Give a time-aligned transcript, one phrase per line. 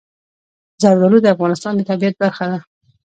[0.81, 2.59] زردالو د افغانستان د طبیعت برخه ده.